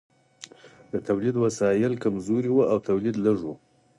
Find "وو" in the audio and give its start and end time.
2.51-2.69